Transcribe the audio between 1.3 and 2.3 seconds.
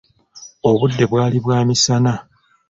bwa misana.